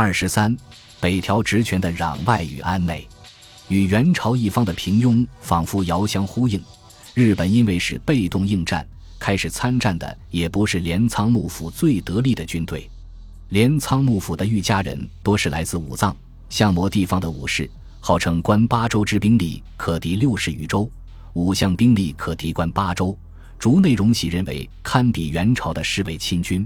[0.00, 0.56] 二十三，
[1.00, 3.04] 北条直权的攘外与安内，
[3.66, 6.62] 与元朝一方的平庸仿佛遥相呼应。
[7.14, 8.86] 日本因为是被动应战，
[9.18, 12.88] 开始参战的也不是镰仓幕府最得力的军队。
[13.48, 16.16] 镰仓幕府的御家人多是来自武藏、
[16.48, 17.68] 相模地方的武士，
[17.98, 20.88] 号称关八州之兵力可敌六十余州，
[21.32, 23.18] 武将兵力可敌关八州。
[23.58, 26.64] 竹内荣喜认为堪比元朝的侍卫亲军。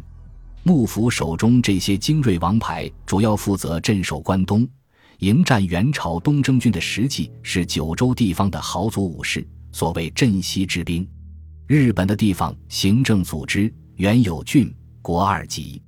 [0.65, 4.67] 幕府手中这些精锐王牌，主要负责镇守关东，
[5.19, 11.07] 迎战元朝东征军的实际是九州地方的豪族武士，所谓镇西之兵。
[11.67, 15.83] 日本的地方行政组织原有郡国二级。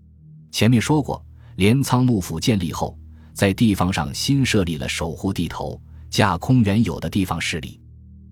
[0.50, 2.98] 前面说过，镰仓幕府建立后，
[3.32, 7.80] 在地方上新设立了守护地头，架空原有的地方势力。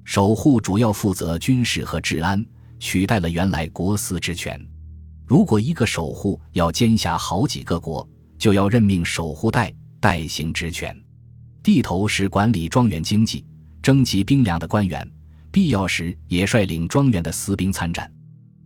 [0.03, 2.45] 守护主要负责军事和治安，
[2.81, 4.61] 取代了原来国司之权。
[5.33, 10.95] 如果一个守护要兼辖好几个国，就要任命守护代代行职权。
[11.63, 13.43] 地头是管理庄园经济、
[13.83, 15.11] 征集兵粮的官员，
[15.51, 18.13] 必要时也率领庄园的私兵参战。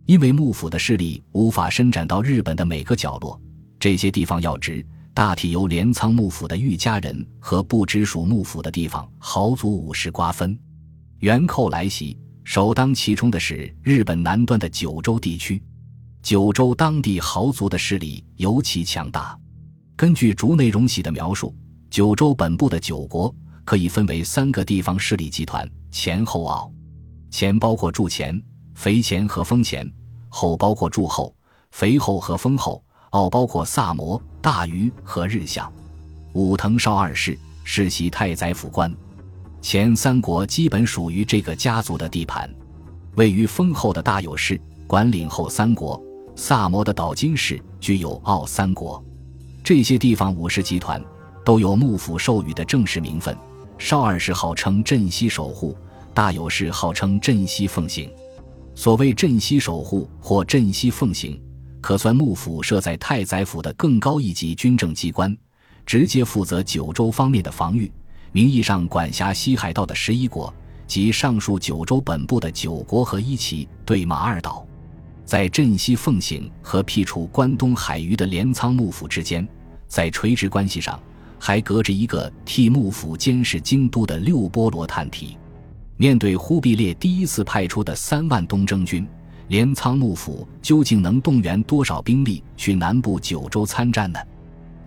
[0.07, 3.39] 因为幕府的势力无法伸展到日本的每个角落，
[3.79, 10.59] 这些地方要职大体由镰仓幕府的御家人和不直属幕府的地方豪族武士瓜分。
[11.19, 15.63] 元寇来袭，首当其冲的是日本南端的九州地区。
[16.27, 19.39] 九州当地豪族的势力尤其强大。
[19.95, 21.55] 根据竹内荣喜的描述，
[21.89, 26.69] 九州本部的九国可以分为三个地方势力集团：前后奥。
[27.31, 28.37] 前包括筑前、
[28.75, 29.87] 肥前和丰前；
[30.27, 31.33] 后包括筑后、
[31.71, 35.71] 肥后和丰后；奥包括萨摩、大隅和日向。
[36.33, 38.93] 武藤绍二世世袭太宰府官。
[39.61, 42.53] 前三国基本属于这个家族的地盘。
[43.15, 46.05] 位于丰后的大有氏管领后三国。
[46.39, 49.03] 萨摩的岛津氏具有奥三国，
[49.63, 51.03] 这些地方武士集团
[51.43, 53.35] 都有幕府授予的正式名分。
[53.79, 55.75] 少二世号称镇西守护，
[56.13, 58.07] 大有氏号称镇西奉行。
[58.75, 61.41] 所谓镇西守护或镇西奉行，
[61.81, 65.35] 可算幕府设在太宰府的更高一级军政机关，
[65.87, 67.91] 直接负责九州方面的防御，
[68.31, 70.53] 名义上管辖西海道的十一国
[70.85, 74.66] 及上述九州本部的九国和一旗对马二岛。
[75.27, 79.45] 在镇西奉行和辟除关东海域的镰仓幕府之间，
[79.85, 80.97] 在垂直关系上
[81.37, 85.37] 还隔着一个替幕府监视京都的六波罗探体。
[85.97, 89.05] 面对忽必烈第一次派出的三万东征军，
[89.49, 94.19] 镰仓幕府究竟能动员多少兵力去南部九州参战呢？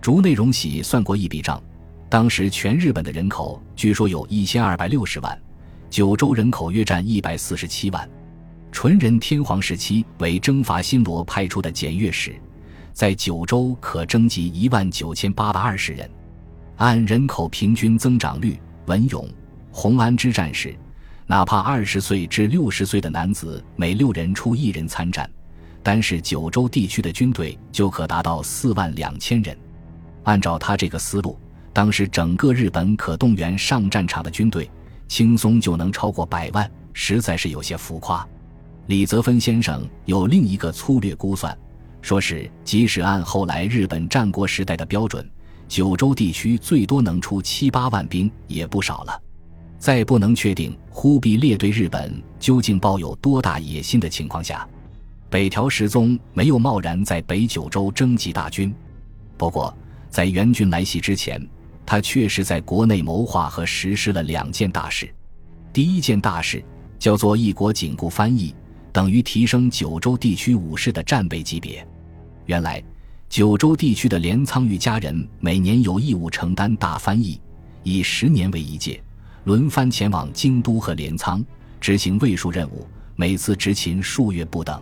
[0.01, 1.61] 竹内荣喜算过一笔账，
[2.09, 5.39] 当时全日本的人口据说有一千二百六十万，
[5.87, 8.09] 九州人口约占一百四十七万。
[8.71, 12.33] 纯仁天皇时期为征伐新罗派出的检阅使，
[12.93, 16.09] 在九州可征集一万九千八百二十人。
[16.77, 19.29] 按人口平均增长率，文勇、
[19.71, 20.75] 弘安之战时，
[21.27, 25.29] 哪怕二十岁至六十岁的男子每六人出一人参战，
[25.83, 29.55] 单是九州地区的军队就可达到四万两千人。
[30.23, 31.37] 按照他这个思路，
[31.71, 34.67] 当时整个日本可动员上战场的军队，
[35.07, 38.27] 轻松就能超过百万，实在是有些浮夸。
[38.87, 41.57] 李泽芬先生有另一个粗略估算，
[42.01, 45.29] 说是即使按后来日本战国时代的标准，
[45.67, 49.21] 九州地区最多能出七八万兵也不少了。
[49.77, 54.67] 在不能确定忽必烈对日本究竟抱有多大野心的情况下，
[55.29, 58.73] 北条时宗没有贸然在北九州征集大军。
[59.37, 59.75] 不过，
[60.09, 61.41] 在援军来袭之前，
[61.85, 65.11] 他确实在国内谋划和实施了两件大事。
[65.71, 66.63] 第一件大事
[66.99, 68.53] 叫做一国紧固翻译。
[68.91, 71.85] 等于提升九州地区武士的战备级别。
[72.45, 72.83] 原来，
[73.29, 77.39] 九州地区的镰仓御家人每年有义务承担大翻译，
[77.83, 79.01] 以十年为一届，
[79.45, 81.43] 轮番前往京都和镰仓
[81.79, 82.85] 执行卫戍任务，
[83.15, 84.81] 每次执勤数月不等。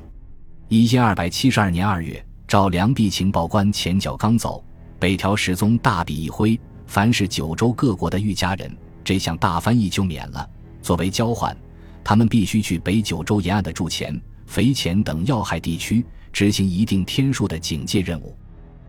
[0.67, 4.63] 一千二百七十二年二月，照良弼情报官前脚刚走，
[4.97, 10.49] 北条时宗大笔一挥，凡是九州各国的御家人，这项大翻译就免了，
[10.81, 11.55] 作为交换。
[12.03, 18.35] 他们必须去北九州沿岸的筑前、肥前等要害地区执行一定天数的警戒任务。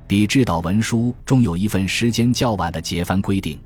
[0.06, 3.58] 比制岛文书中有一份时间较晚的节番规定，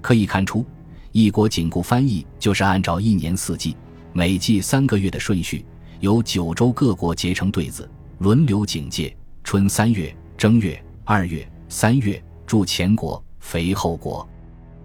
[0.00, 0.64] 可以看出，
[1.12, 3.76] 一国紧固翻译就是按照一年四季、
[4.12, 5.64] 每季三个月的顺序，
[6.00, 7.88] 由九州各国结成对子，
[8.18, 9.14] 轮流警戒。
[9.44, 14.28] 春三月、正月、二月、三月驻前国、肥后国；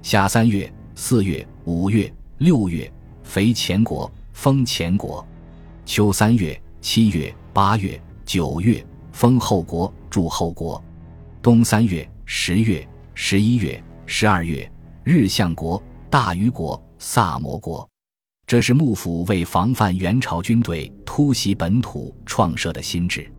[0.02, 2.90] 夏三月、四月、五月、六月。
[3.24, 5.26] 肥前国、封前国，
[5.86, 10.84] 秋三月、七月、八月、九月封后国、驻后国，
[11.42, 14.70] 冬三月、十月、十一月、十二月，
[15.04, 17.88] 日相国、大虞国、萨摩国。
[18.46, 23.32] 这是幕府为防范元朝军队突袭本土创设的新制。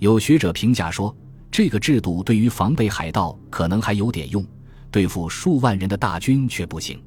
[0.00, 1.14] 有学者评价说，
[1.50, 4.44] 这个制度对于防备海盗可能还有点用，
[4.90, 7.00] 对付数万人的大军却不行。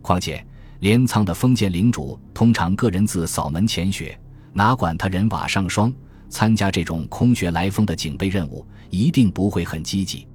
[0.00, 0.44] 况且，
[0.80, 4.18] 镰仓的封建领主通常个人自扫门前雪，
[4.52, 5.92] 哪管他人瓦上霜。
[6.30, 10.28] 参加这种空穴来风的警备任务，一定不会很积极。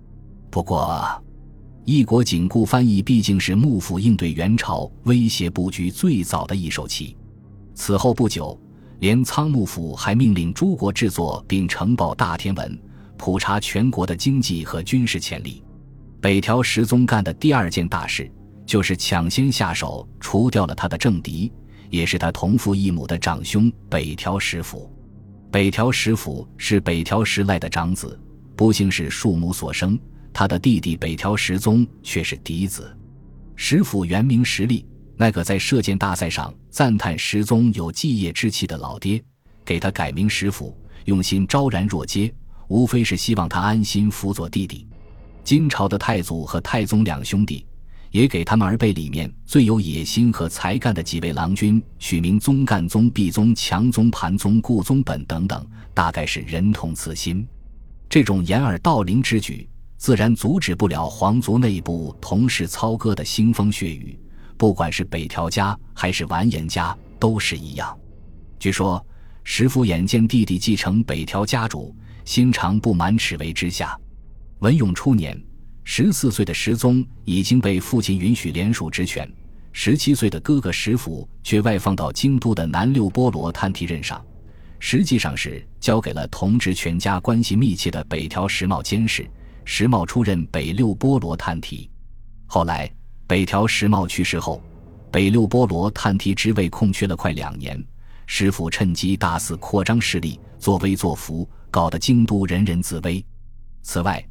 [0.50, 1.24] 不过，
[1.86, 7.16] 一国紧固翻译毕竟是幕府应对元朝威胁布局最早的一手棋。
[7.76, 8.60] 此后不久，
[9.02, 12.82] 镰仓幕府还命令诸国制作并呈报大天文，
[13.16, 15.64] 普查全国的经济和军事潜力。
[16.20, 18.32] 北条时宗干的第二件大事，
[18.66, 21.52] 就是抢先下手除掉了他的政敌，
[21.90, 24.92] 也是他同父异母的长兄北条时府。
[25.52, 28.20] 北条时府是北条时赖的长子，
[28.56, 30.00] 不幸是庶母所生。
[30.34, 32.98] 他的弟弟北条时宗却是嫡子。
[33.56, 34.84] 石府原名石立，
[35.16, 39.24] 那个在射箭大赛上赞叹石宗有继业之气的老爹，
[39.64, 40.76] 给他改名石府，
[41.06, 42.34] 用心昭然若揭，
[42.68, 44.88] 无非是希望他安心辅佐弟弟。
[45.44, 47.64] 金朝的太祖和太宗两兄弟，
[48.14, 57.46] 也给他们儿辈里面最有野心和才干的几位郎君取名宗干、宗弼宗、强宗、盘宗、顾宗本等等，大概是人同此心。
[58.08, 59.68] 这种掩耳盗铃之举。
[59.98, 64.20] 自然阻止不了皇族内部同室操戈的腥风血雨，
[64.58, 67.98] 不管是北条家还是完颜家都是一样。
[68.60, 69.04] 据说
[69.46, 71.96] 石父眼见弟弟继承北条家主，
[72.26, 73.98] 心肠不满，耻为之下。
[74.60, 75.42] 文永初年，
[75.84, 79.30] 十四岁的石宗已经被父亲允许连署职权，
[79.72, 84.24] 十七岁的哥哥石府却外放到京都的南六波罗探题任上，
[84.80, 89.30] 实际上是交给了同治全家关系密切的北条时茂监视。
[89.66, 91.90] 石茂出任北六波罗探题，
[92.46, 92.92] 后来
[93.26, 94.62] 北条石茂去世后，
[95.10, 97.82] 北六波罗探题职位空缺了快两年。
[98.26, 103.24] 石府趁机大肆扩张势力，作威作福，搞得京都人人自危。
[103.84, 104.22] 此外，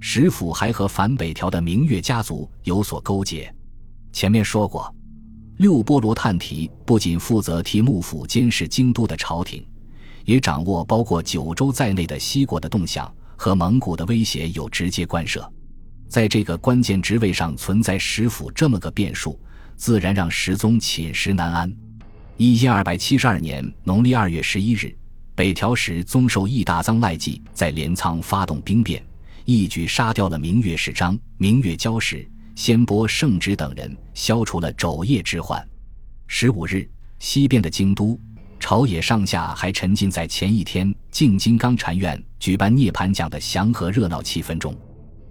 [0.00, 3.54] 石府还和反北条的明月家族有所勾结。
[4.12, 4.92] 前面说过，
[5.58, 9.64] 六波罗探题不仅负责替幕府监视京都的朝廷，
[10.24, 13.10] 也掌握包括九州在内的西国的动向。
[13.42, 15.50] 和蒙古的威胁有直接关涉，
[16.08, 19.40] 在这个关键职位上存在石府这么个变数，
[19.76, 21.74] 自然让石宗寝食难安。
[22.36, 24.94] 一千二百七十二年农历二月十一日，
[25.34, 29.02] 北条氏宗受义大臧赖继在镰仓发动兵变，
[29.52, 32.24] 一举杀掉了明月氏章、明月交氏、
[32.54, 35.68] 先波圣直等人，消除了昼夜之患。
[36.28, 36.88] 十五日，
[37.18, 38.16] 西边的京都。
[38.60, 44.72] 朝野上下还沉浸在前一天静金刚禅院举办涅盘讲的祥和热闹气氛中。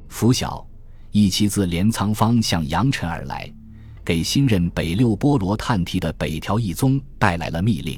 [0.10, 0.68] 拂晓，
[1.12, 3.50] 一骑自镰仓方向扬尘而来，
[4.04, 7.98] 给新任北六波罗探题的北条义宗带来了密令。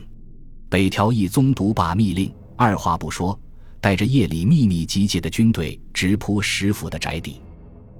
[0.69, 3.39] 北条义宗读罢密令，二话不说，
[3.81, 7.41] 带着夜里秘密集结的军队直扑石府的宅邸。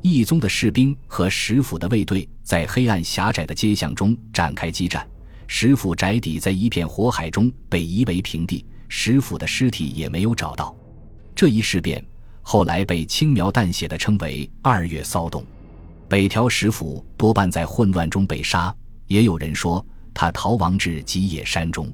[0.03, 5.05] 义宗的士兵和石府的卫队在黑暗狭窄的街巷中展开激战。
[5.47, 10.73] 石府宅邸在一片火海中被夷为平地，石府的尸体也没有找到。
[11.35, 12.03] 这一事变
[12.41, 15.43] 后来被轻描淡写的称为“二月骚动”。
[16.07, 18.73] 北条石府多半在混乱中被杀，
[19.07, 21.91] 也有人说他逃亡至吉野山中。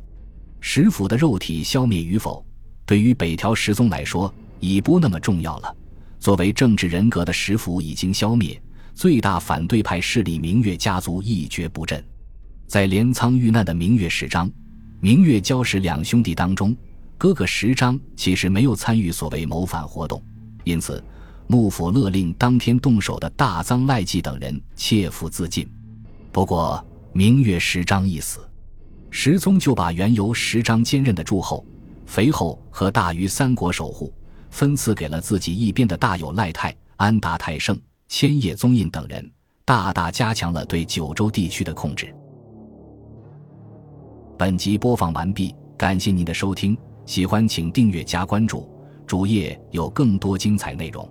[0.59, 2.45] 石府的肉体消灭与否，
[2.87, 5.75] 对于北条时宗来说已不那么重要了。
[6.19, 8.59] 作为政治人格的石府已经消灭，
[8.95, 12.03] 最大反对派势力明月家族一蹶不振。
[12.65, 14.49] 在镰仓遇难的明月石章、
[14.99, 16.75] 明月交氏两兄弟当中，
[17.17, 20.23] 哥哥石章其实没有参与所谓谋反活动，
[20.63, 21.03] 因此
[21.45, 25.69] 幕府勒令当天动手的大藏赖继等人切腹自尽。
[26.31, 28.39] 不过，明月石章一死，
[29.11, 31.65] 石宗就把原由石章兼任的诸侯、
[32.07, 34.11] 肥后和大于三国守护
[34.49, 39.29] 分赐给了自己一边的大友赖泰、安达泰盛、千叶宗印等人，
[39.65, 42.11] 大大加强了对九州地区的控制。
[44.37, 48.67] 本集播放完毕，感谢您的收听，喜欢请订阅加关注，
[49.05, 51.07] 主页有更多精彩内容。